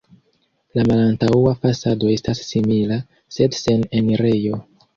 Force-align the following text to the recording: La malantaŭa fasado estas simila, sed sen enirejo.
La 0.77 0.85
malantaŭa 0.91 1.51
fasado 1.67 2.09
estas 2.15 2.43
simila, 2.49 2.99
sed 3.39 3.61
sen 3.61 3.89
enirejo. 4.03 4.63